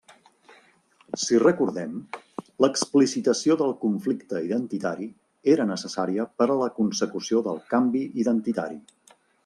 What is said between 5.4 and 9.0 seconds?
era necessària per a la consecució del canvi identitari.